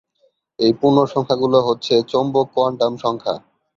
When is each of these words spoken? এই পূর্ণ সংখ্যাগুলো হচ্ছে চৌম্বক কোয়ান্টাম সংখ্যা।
এই 0.59 0.71
পূর্ণ 0.79 0.97
সংখ্যাগুলো 1.05 1.57
হচ্ছে 1.67 1.93
চৌম্বক 2.11 2.47
কোয়ান্টাম 2.53 2.93
সংখ্যা। 2.97 3.35